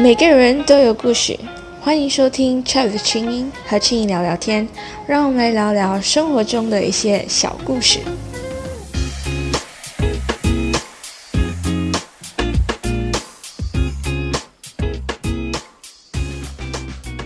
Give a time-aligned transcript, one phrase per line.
[0.00, 1.36] 每个人都有故事，
[1.80, 4.68] 欢迎收听 Chat 的清音和青音聊聊天，
[5.08, 7.98] 让我们来聊聊生活中的一些小故事。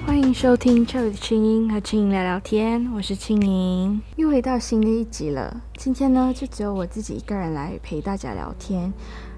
[0.07, 5.61] 欢迎收听 Chat 的清音和青音聊聊天，我是青音，又回到新的一集了。
[5.77, 8.91] 今天呢，就只有我自己一个人来陪大家聊天。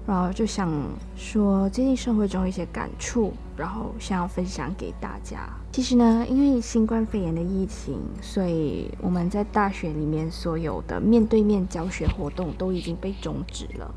[0.07, 0.71] 然后就想
[1.15, 5.49] 说最近生活中一些感触，然后想要分享给大家。
[5.71, 13.93] 其实呢，因为新冠肺炎的疫情，所以我们在大学里面所有的面对面教学活动都已经被终止了。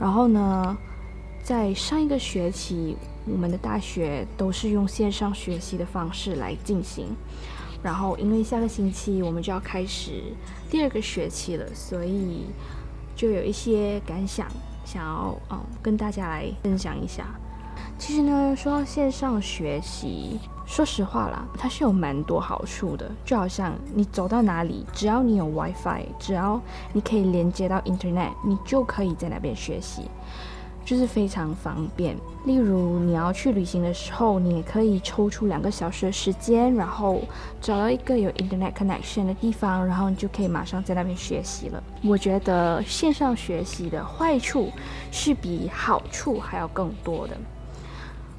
[0.00, 0.76] 然后呢，
[1.42, 7.08] 在上一个学期，我们的大学都是用线上学习的方式来进行。
[7.82, 10.32] 然后因为下个星期我们就要开始
[10.70, 12.46] 第二个学期了，所以
[13.14, 14.48] 就有一些感想。
[14.90, 17.26] 想要嗯跟大家来分享一下，
[17.98, 23.10] 其实呢，说到线上学习，说实话啦，它是有蛮多好处的。
[23.22, 26.58] 就好像你走到哪里，只要你有 WiFi，只要
[26.94, 30.08] 你可以连接到 Internet，你就可以在那边学习。
[30.88, 32.16] 就是非常方便。
[32.46, 37.20] 例如，你要去旅行的时候，你也可以抽出两个小时的时间，然后
[37.60, 41.82] 找到一个有 internet connection 的地方，然后你就可以马上在那边学习了。
[42.02, 44.72] 我觉得线上学习的坏处
[45.12, 47.36] 是比好处还要更多的。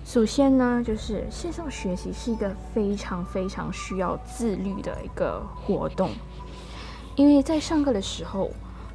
[0.04, 6.10] 首先呢，就是线上学习是一个非常非常需要自律的一个活动，
[7.16, 8.50] 因为在上课的时候。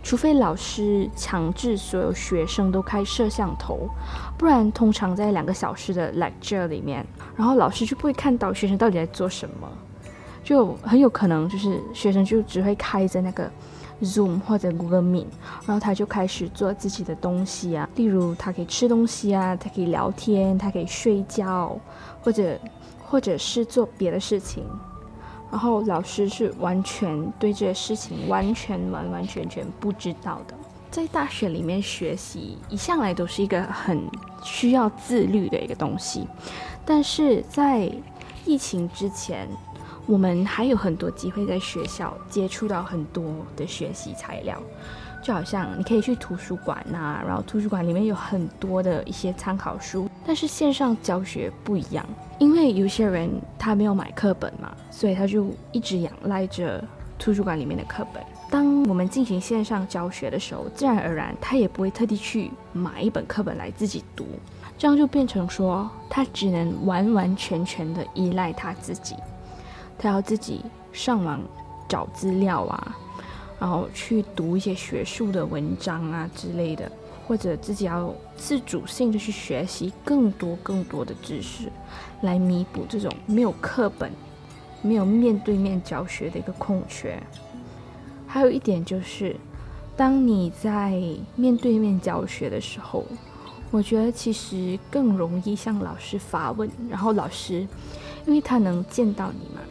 [0.04, 3.88] 除非老师强制所有学生都开摄像头，
[4.36, 9.66] 不然通常在两个小时的 lecture 里面，然后老师就不会看到学生到底在做什么，
[10.44, 13.50] 就很有可能就是学生就只会开着那个
[14.02, 15.24] Zoom 或者 Google Meet，
[15.66, 21.80] 然后他就开始做自己的东西啊，例如他可以吃东西啊，他可以聊天，他可以睡觉，
[22.22, 22.60] 或者
[23.02, 24.64] 或者是做别的事情。
[25.54, 30.54] 然后老师是完全对这些事情完全完完全全不知道的。
[30.90, 34.02] 在大学里面学习一向来都是一个很
[34.42, 36.26] 需要自律的一个东西，
[36.84, 37.88] 但是在
[38.44, 39.48] 疫情之前，
[40.06, 43.22] 我们还有很多机会在学校接触到很多
[43.54, 44.60] 的学习材料。
[45.24, 52.04] 就好像你可以去图书馆呐，然后图书馆里面有很多的一些参考书，但是线上教学不一样，
[52.38, 56.84] 因为有些人他没有买课本嘛，所以他就一直仰赖着
[57.18, 58.22] 图书馆里面的课本。
[58.50, 64.26] 当我们进行线上教学的时候，自然而然他也不会特地去买一本课本来自己读，
[64.76, 69.16] 这样就变成说他只能完完全全的依赖他自己，
[69.98, 70.60] 他要自己
[70.92, 71.40] 上网
[71.88, 72.96] 找资料啊。
[73.64, 76.92] 然后去读一些学术的文章啊之类的，
[77.26, 81.72] 或者自己要自主性的去学习更多更多的知识，
[82.20, 84.12] 来弥补这种没有课本、
[84.82, 87.18] 没有面对面教学的一个空缺。
[88.26, 89.34] 还有一点就是，
[89.96, 91.00] 当你在
[91.34, 93.06] 面对面教学的时候，
[93.70, 97.66] 我觉得其实更容易向老师发问，然后老师
[98.26, 99.62] 因为他能见到你嘛。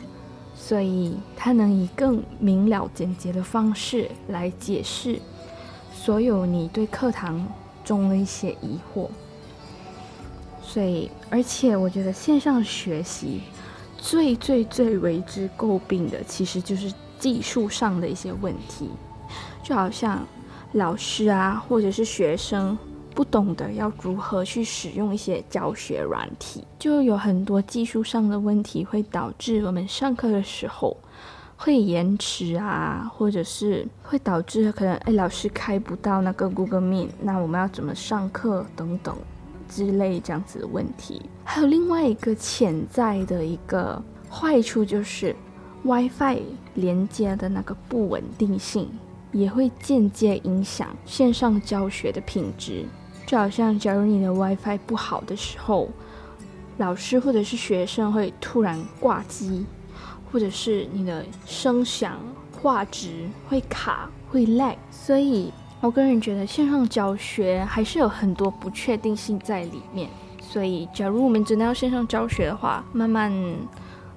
[0.55, 5.19] 所以，他能以更明了、简洁的方式来解释
[5.93, 7.45] 所有你对课堂
[7.83, 9.09] 中的一些疑惑。
[10.61, 13.41] 所以，而且我觉得线上学习
[13.97, 18.89] 最最最为之诟病的，其实就是技术上的一些问题，
[19.61, 20.25] 就好像
[20.71, 22.77] 老师啊，或者是学生。
[23.13, 30.97] 不懂得要如何去使用一些教学软体，就有很多技术上的问题，会导致我们上课的时候
[31.55, 39.15] 会延迟啊，或者是会导致可能哎老师开不到那个 Google Meet，那我们要怎么上课等等
[39.69, 41.21] 之类这样子的问题。
[41.43, 45.35] 还有另外一个潜在的一个坏处就是
[45.83, 46.41] WiFi
[46.73, 48.89] 连接的那个不稳定性，
[49.31, 52.85] 也会间接影响线上教学的品质。
[53.25, 55.89] 就好像，假如你的 WiFi 不好的时候，
[56.77, 59.65] 老师或者是学生会突然挂机，
[60.31, 62.17] 或者是你的声响、
[62.61, 64.75] 画质会卡、会 lag。
[64.91, 70.09] 所以，我个人觉得线上教学还是有很多不确定性在里面。
[70.41, 73.31] 所以，假如我们真的要线上教学的话，慢慢。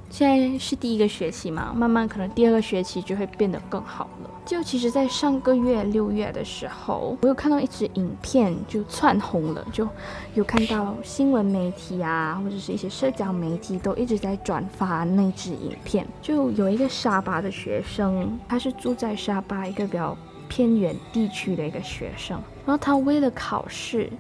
[0.09, 4.31] 现在是第一个学期嘛，慢慢可能第二个学期就会变得更好了。
[4.47, 9.89] 就其实，在上个月六月的时候，我有看到一支影片就窜红了，就
[10.35, 16.07] 有看到新闻媒体啊，或者是一些社交媒体都一直在转发那支影片。
[16.23, 20.17] 就有一个沙巴的学生，他是住在沙巴一个比较
[20.49, 24.11] 偏远地区的一个学生，然后他为了考试。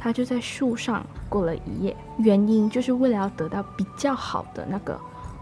[0.00, 4.96] 他就在树上过了一夜，原因就是为了要得到比较好的那个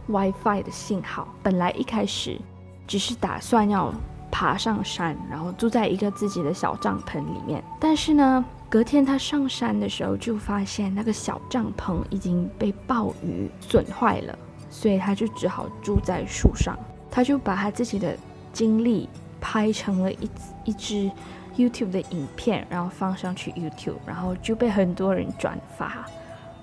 [0.08, 1.28] WiFi 的信号。
[1.42, 2.38] 本来一开始
[2.86, 3.92] 只是打算要
[4.30, 14.38] 爬上山，然后住在一个自己的小帐篷里面，但是呢，隔天他上山的时候就发现那个小帐篷已经被暴雨损坏了，
[14.70, 16.76] 所以他就只好住在树上。
[17.10, 18.16] 他就把他自己的
[18.52, 19.08] 经历
[19.40, 20.30] 拍成了一
[20.64, 21.10] 一支。
[21.56, 26.04] YouTube 的影片，然后放上去 YouTube，然后就被很多人转发，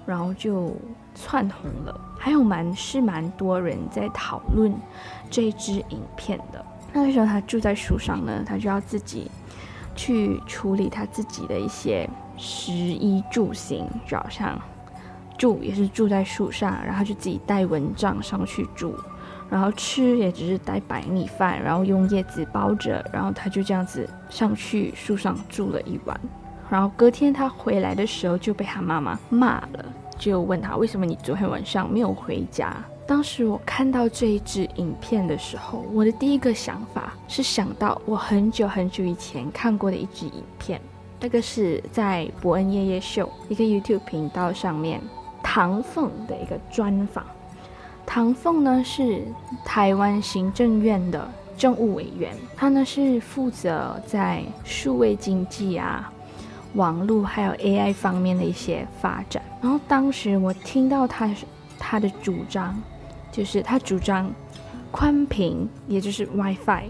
[0.05, 0.75] 然后就
[1.15, 2.01] 窜红了。
[2.17, 4.73] 还有蛮是蛮多人在讨论
[5.29, 6.65] 这支影片的。
[6.93, 9.29] 那个时候他住在树上呢，他就要自己
[9.95, 14.59] 去处理他自己的一些食衣住行，就好像
[15.37, 18.95] 住也是住在树上，然后就自己带蚊帐上去住。
[19.49, 26.19] 然后吃也只是带白米饭，然后用叶子包着，然后他就这样子上去树上住了一晚。
[26.73, 29.85] 然后隔天他回来的时候就被他妈妈骂了，
[30.17, 32.75] 就问他为什么你昨天晚上没有回家。
[33.05, 40.81] 当时我看到这一支影片的时候，我的第一个想法是想到我很久很久以前看过的一支影片，
[41.19, 44.99] 那个是在伯恩夜夜秀一个 YouTube 频道上面
[45.43, 47.23] 唐凤的一个专访。
[48.03, 49.21] 唐凤呢是
[49.63, 56.11] 台湾行政院的政务委员，他呢是负责在数位经济啊、
[56.73, 59.41] 网络还有 AI 方面的一些发展。
[59.61, 61.29] 然后当时我听到他
[61.79, 62.75] 他的主张，
[63.31, 64.31] 就是他主张
[64.91, 66.83] 宽频，也就是 WiFi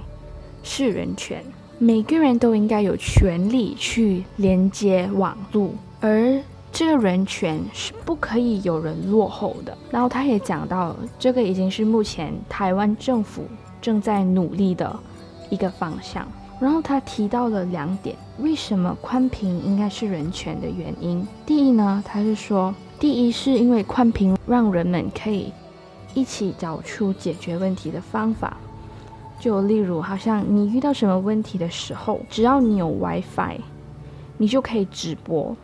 [0.63, 1.43] 是人权，
[1.77, 5.71] 每个人都应该有权利去连接网络，
[6.01, 6.41] 而。
[6.75, 9.77] 这个人权是不可以有人落后的。
[9.91, 13.45] 然后他也讲到，这个已经是目前台湾政府
[13.79, 14.99] 正在努力的
[15.51, 16.27] 一个方向。
[16.59, 21.27] 然后他提到了两点，为什么宽屏应该是人权的原因。
[21.45, 25.51] 第一呢，他是说，第一是因为宽屏让人们可以
[26.13, 28.57] 一起找出解决问题的方法。
[29.39, 33.59] 就例如，好像你遇到什么问题的时候，只要你有 WiFi，
[34.37, 35.55] 你就可以直播。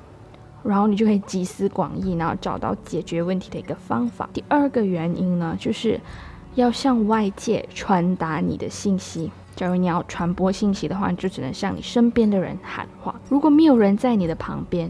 [0.61, 4.29] 然后你就可以集思广益，然后找到解决问题的一个方法。
[4.33, 5.97] 第二个原因呢，就是
[6.55, 9.31] 要向外界传达你的信息。
[9.59, 13.13] 假如你要传播信息的话，你就只能向你身边的人喊话。
[13.27, 14.89] 如果没有人在你的旁边，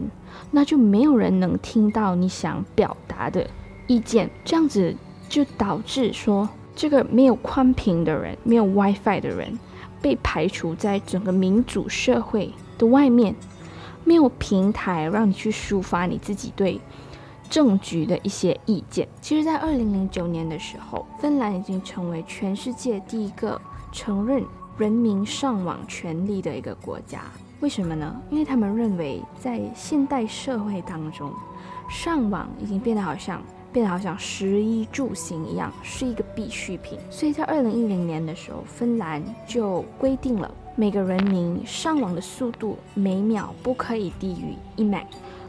[0.52, 3.44] 那就没有人能听到你想表达的
[3.88, 4.30] 意见。
[4.44, 4.94] 这样子
[5.28, 9.58] 就导致说，这个没有宽屏的人，没有 WiFi 的人，
[10.00, 13.34] 被排除在整个民主社会的外面。
[14.04, 16.80] 没有平台让你去抒发你自己对
[17.50, 19.08] 政局的一些意见。
[19.20, 23.60] 其实，在二零零九年的时候，芬兰已经成为全世界第一个
[23.92, 24.42] 承认
[24.78, 27.22] 人民上网权利的一个国家。
[27.60, 28.20] 为什么呢？
[28.30, 31.32] 因为他们认为，在现代社会当中，
[31.90, 36.98] 上网已经变得好像变得好像食衣住行一样，是一个必需品。
[37.10, 40.50] 所以在二零一零年的时候，芬兰就规定了。
[40.76, 45.02] 每个人民上网的速度每秒不可以低于一 m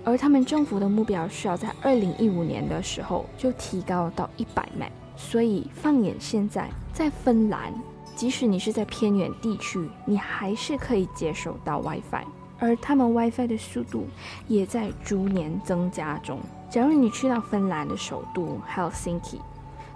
[0.03, 7.71] 而他们政府的目标是要在二零一五年的时候就提高到一百 m 所以放眼现在，在芬兰，
[8.15, 12.25] 即使你是在偏远地区，你还是可以接收到 WiFi，
[12.59, 14.07] 而他们 WiFi 的速度
[14.47, 16.39] 也在逐年增加中。
[16.69, 19.39] 假如你去到芬兰的首都 Helsinki。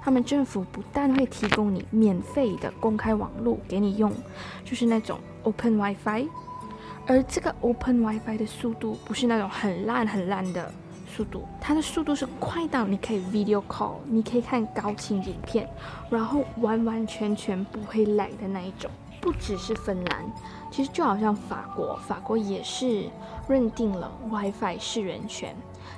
[0.01, 4.13] 他们政府不但会提供你免费的公开网络给你用，
[4.63, 6.27] 就是那种 Open WiFi，
[7.07, 10.71] 而这个 Open WiFi 的速度不是那种很烂很烂的
[11.15, 15.69] 速度，它的速度是快到你可以 Video Call，你可以看高清影片，
[16.09, 18.91] 然后完完全全不会 lag 的那一种。
[19.21, 20.25] 不只是芬兰，
[20.69, 23.09] 其实就好像法国，法国也是
[23.47, 25.55] 认定了 WiFi 是人权，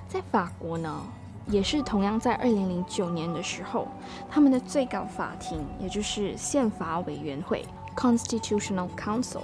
[0.07, 1.01] 在法国呢。
[1.49, 3.87] 也是同样在二零零九年的时候，
[4.29, 9.39] 他们的最高法庭，也就是宪法委员会 （Constitutional Council）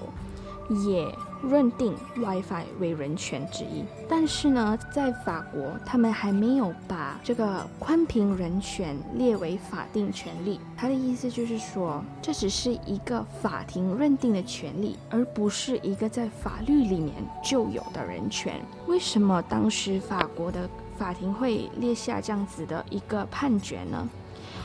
[0.69, 1.07] 也
[1.49, 3.83] 认定 WiFi 为人权之一。
[4.07, 10.59] 但是呢，在法国，他们还没有把这个宽频人权列为法定权利。
[10.77, 18.59] 他的意思就是说，这只是一个法庭认定的权利，而不是一个在法律里面就有的人权。
[18.87, 20.69] 为什么当时法国的？
[20.95, 24.07] 法庭会列下这样子的一个判决呢？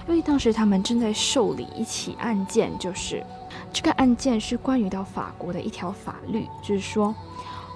[0.08, 3.22] 因为当时他们正在受理一起案件，就是
[3.72, 7.14] 这个案件是关于到法国的一条法律，就是说，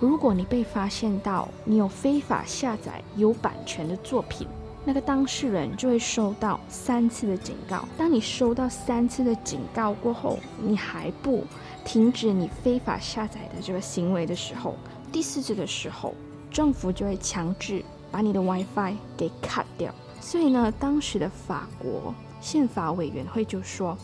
[0.00, 4.48] 如果你被发现到你有非法下载有版权的作品，
[4.82, 7.86] 那个当事人就会收到三次的警告。
[7.98, 11.44] 当你收到三次的警告过后，你还不
[11.84, 14.74] 停止你非法下载的这个行为的时候，
[15.12, 16.14] 第四次的时候。
[16.50, 19.90] 政府就会强制把你的 WiFi 给 cut 掉。
[20.22, 23.98] 所以呢，当时的法国宪法委员会就说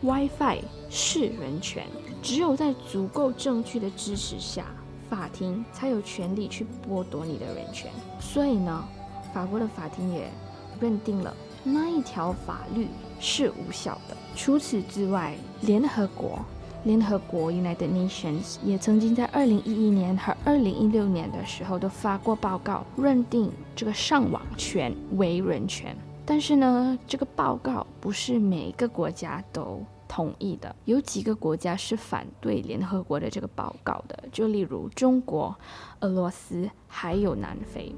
[0.00, 1.84] ，WiFi 是人权，
[2.22, 4.64] 只有在足够证据的支持下，
[5.10, 7.90] 法庭才有权利去剥夺你的人权。
[8.20, 8.82] 所以呢，
[9.34, 10.30] 法国的法庭也
[10.80, 12.86] 认定了那一条法律
[13.18, 14.16] 是无效的。
[14.36, 16.38] 除此之外，联合国。
[16.84, 25.96] 联合国 United Nations 也曾经在二零一一年和二零一六年的时候都发过报告，认定这个上网权为人权。
[26.24, 35.54] 但是呢，这个报告不是每一个国家都同意的，有几个国家是反对联合国的这个报告的，就例如中国、
[36.00, 37.94] 俄罗斯还有南非。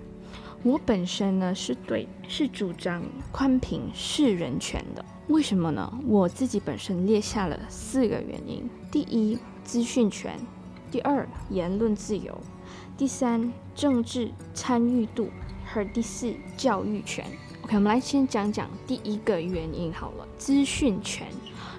[0.63, 5.05] 我本身呢是对，是主张宽屏是人权的。
[5.31, 5.93] 为什么呢？
[6.09, 10.33] 我自己本身列下了四个原因：第一，资讯权；
[10.91, 12.35] 第二，言论自由；
[12.99, 15.27] 第三，政治参与度；
[15.65, 17.25] 和第四，教育权。
[17.63, 21.29] OK，我们来先讲讲第一个原因好了，资讯权。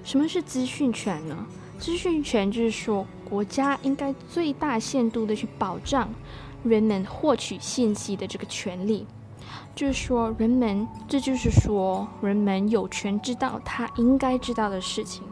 [0.02, 1.46] 什么是资讯权呢？
[1.78, 6.10] 资讯权就是说，国家应该最大限度的去保障。
[6.64, 9.06] 人们获取信息的这个权利，
[9.76, 15.24] 就是说，人们，这就是说，人们有权知道他应该知道的事情。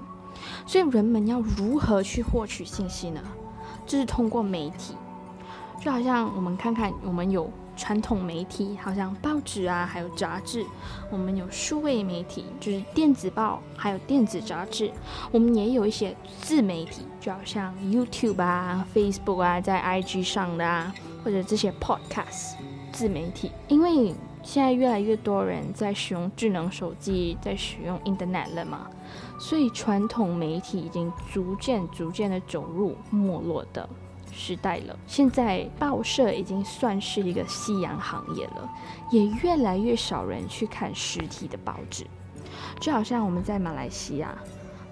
[0.66, 3.22] 所以，人们要如何去获取信息呢？
[3.86, 4.96] 就是通过媒体，
[5.82, 10.64] 就好像我们看看，我们有传统媒体，好像报纸啊，还有杂志；
[11.12, 14.92] 我们有数位媒体，就是电子报，还有电子杂志；
[15.32, 20.94] 我们也有一些自媒体，就好像 YouTube 啊、Facebook 啊，在 IG 上的啊。
[21.22, 22.54] 或者这些 podcast
[23.00, 24.14] 自媒体，因为
[24.44, 28.90] 现在越来越多人在使用智能手机，在使用 internet 了嘛，
[29.40, 33.88] 所以传统媒体已经逐渐逐渐的走入没落的
[34.34, 35.00] 时代了。
[35.08, 38.70] 现在报社已经算是一个夕阳行业了，
[39.10, 42.06] 也越来越少人去看实体的报纸。
[42.82, 44.38] 就好像我们在马来西亚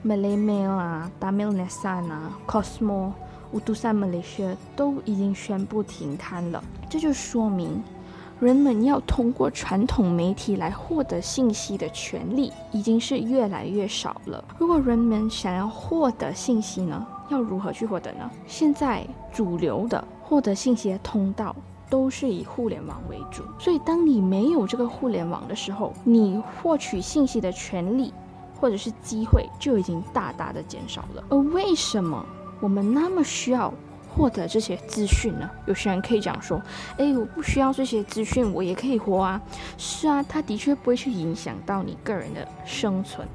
[0.05, 3.11] ，Malay Mail 啊，Tamil Nesan 啊，Cosmo。
[3.53, 7.81] 乌都山马来西亚都已经宣布停刊了，这就说明
[8.39, 14.43] 人们要通过传统媒体来获得信息的权利已经是越来越少了。
[14.59, 18.29] 如果人们想要获得信息呢，要如何去获得呢？
[18.45, 21.55] 现在主流的获得信息的通道
[21.89, 28.13] 都是以互联网为主，所以当你没有这个互联网的时候，你获取信息的权利
[28.59, 31.23] 或者是机会就已经大大的减少了。
[31.29, 32.23] 而为什么？
[32.59, 33.73] 我们那么需要
[34.09, 35.49] 获得这些资讯呢？
[35.65, 36.61] 有些人可以讲说
[36.97, 39.41] ：“哎，我不需要这些资讯，我也可以活啊。”
[39.77, 43.27] 是啊，它的确不会去影响到你个人的生存。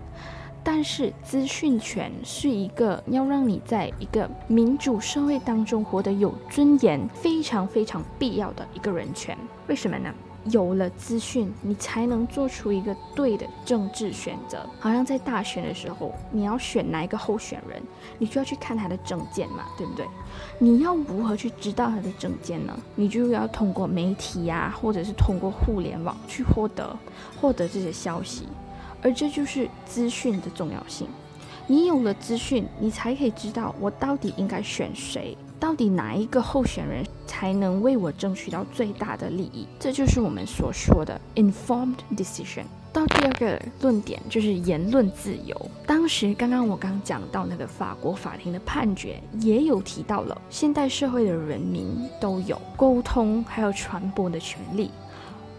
[0.64, 9.37] 但是，资讯权是一个要让你在一个民主社会当中活得有尊严、非常非常必要的一个人权。
[9.67, 10.12] 为什么呢？
[10.51, 14.67] 有了资讯，你才能做出一个对的政治选择。
[14.81, 17.81] 好像在大选的时候，你要选哪一个候选人，
[18.19, 20.07] 你就要去看他的证件嘛，对不对？
[20.59, 22.77] 你要如何去知道他的证件呢？
[22.97, 26.97] 你就要通过媒体呀，或者是通过互联网去获得
[27.41, 28.49] 获得这些消息，
[29.03, 31.07] 而这就是资讯的重要性。
[31.69, 35.37] 你有了资讯，你才可以知道我到底应该选谁。
[35.61, 39.67] 到底哪一个候选人才能为我争取到最大的利益？
[39.81, 42.65] 这就是我们所说的 informed decision。
[42.93, 45.59] 到第二个论点就是言论自由。
[45.87, 54.91] 当时刚刚我刚讲到那个法国法庭的判决，也有提到了现代社会的人民都有沟通还有传播的权利，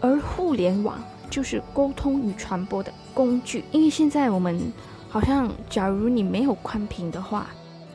[0.00, 3.64] 而互联网就是沟通与传播的工具。
[3.72, 4.72] 因为现在我们
[5.08, 7.48] 好像，假如你没有宽屏的话。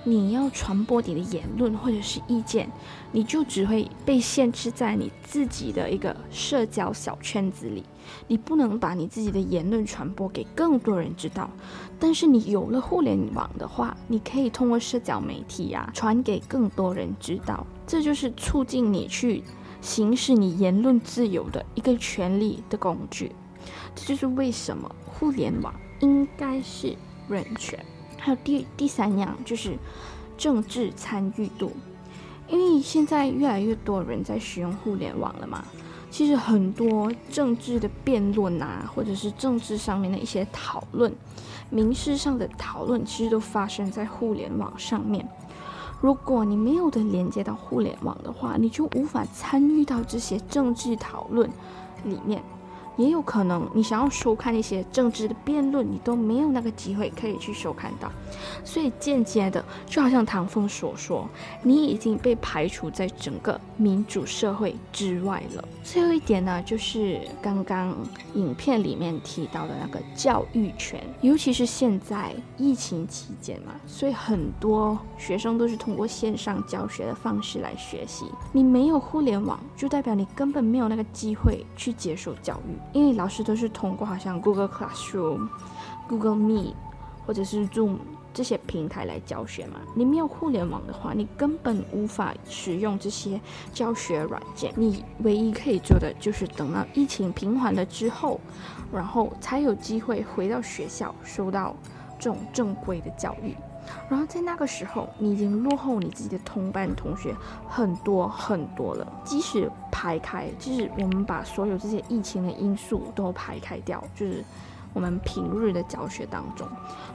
[0.05, 2.69] 你要传播你的言论或者是意见，
[3.11, 7.83] 你就只会被限制在你自己的一个社交小圈子里，
[8.27, 11.49] 你不能把你自己的言论传播给更多人知道。
[11.99, 19.43] 但是你有了互联网的话，你可以通过社交媒体呀传给更多人知道，这就是促进你去
[19.81, 23.31] 行使你言论自由的一个权利的工具。
[23.93, 26.95] 这就是为什么互联网应该是
[27.27, 27.77] 人权。
[28.19, 29.77] 还有第第三样就是
[30.37, 31.71] 政治参与度，
[32.47, 35.63] 因为现在越来越多人在使用互联网了嘛，
[36.11, 41.13] 其实很多政治的辩论啊，或者是政治上面的一些讨论、
[41.69, 45.27] 民事上的讨论，其实都发生在互联网上面。
[46.01, 51.49] 如果你没有的连接到互联网的话，你就无法参与到这些政治讨论
[52.05, 52.41] 里面。
[52.99, 58.11] 也有可能你想要收看一些政治的辩论，你都没有那个机会可以去收看到。
[58.65, 61.27] 所以间接的，就好像唐凤所说，
[61.63, 65.65] 你已经被排除在整个民主社会之外了。
[65.81, 67.95] 最后一点呢，就是刚刚
[68.35, 78.25] 影片里面提到的那个教育权，尤其是现在疫情期间嘛，所以很多学生都是通过线上教学的方式来学习。
[78.51, 85.47] 你没有互联网，就代表你根本没有那个机会去接受教育，因为老师都是通过好像 Google Classroom、
[86.07, 86.73] Google Meet
[87.25, 87.97] 或者是 Zoom。
[88.31, 89.81] 这些平台来教学嘛？
[89.95, 93.41] 你没有互联网的话，你根本无法使用这些
[93.73, 94.71] 教学软件。
[94.77, 98.39] 你唯一可以做的就是等到疫情平缓了之后，
[98.93, 101.75] 然后才有机会回到学校，收到
[102.19, 103.55] 这种正规的教育。
[104.09, 107.35] 然后在那个时候，你已经落后你自己的同班同学
[107.67, 109.07] 很多很多了。
[109.23, 114.43] 即使排开，就是我们把所有这些疫情的因素都排开掉，就是。
[114.91, 116.67] 我们平日的教学当中，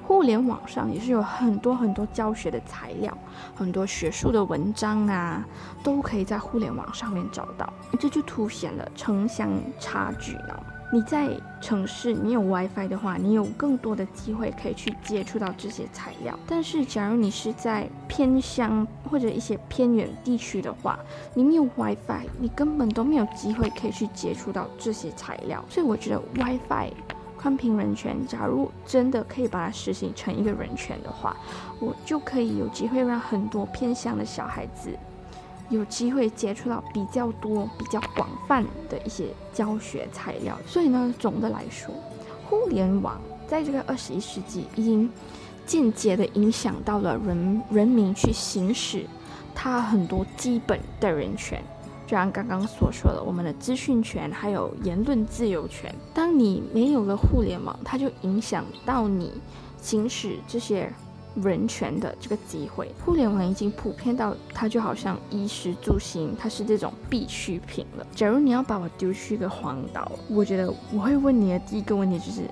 [0.07, 3.13] 互联网上也是有很多很多教学的材料，
[3.53, 5.45] 很多学术的文章啊，
[5.83, 7.71] 都可以在互联网上面找到。
[7.99, 9.51] 这就凸显了城乡
[9.81, 10.61] 差距呢。
[10.93, 16.39] 你在城市，你有 WiFi 的话，你有更多的机会可以去接触到这些材料。
[16.47, 20.99] 但是，假如你是在偏乡或者一些偏远地区的话，
[21.35, 25.65] 你没有 WiFi，你根本都没有机会可以去接触到这些材料。
[25.69, 26.93] 所以，我觉得 WiFi。
[27.37, 31.37] 宽频人权，假如真的可以把它实行成一个人权的话，
[31.79, 34.89] 我就可以有机会让很多偏乡的小孩子
[35.71, 40.59] 有机会接触到比较多、比较广泛的一些教学材料。
[40.67, 41.95] 所以呢，总的来说，
[42.47, 45.11] 互联网在这个二十一世纪已经
[45.67, 49.07] 间接的影响到了人人民去行使
[49.55, 51.63] 他很多基本的人权。
[52.07, 59.33] 就像刚刚所说的，我们的资讯权还有言论自由权，当你没有了互联网，它就影响到你
[59.81, 60.93] 行使这些
[61.43, 62.91] 人权的这个机会。
[63.05, 68.07] 互联网已经普遍到它就好像衣食住行，它是这种必需品了。
[68.15, 72.43] 假如你要把我丢去一个荒岛，我觉得我会问你的第一个问题就是：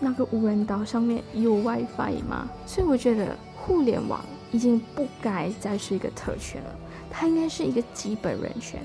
[0.00, 2.48] 那个无人岛上面有 WiFi 吗？
[2.66, 6.74] 所以我觉得互联网已经不该再是一个特权了。
[7.14, 8.80] 它应该是一个基本人权，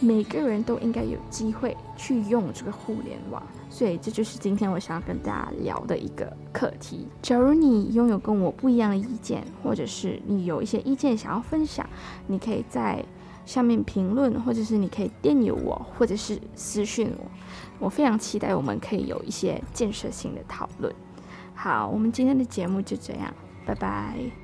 [0.00, 7.06] 每个人都应该有机会去用这个互联网，所以这就是今天我想要跟大家聊的一个课题。
[7.20, 11.86] 假如你拥有跟我不一样的意见，或者是你有一些意见想要分享，
[12.26, 13.04] 你可以在
[13.44, 17.26] 下面评论，或者是你可以电邮我，或者是私讯我。
[17.78, 20.94] 我非常期待我们可以有一些建设性的讨论。
[21.54, 23.32] 好，我们今天的节目就这样，
[23.66, 24.39] 拜拜。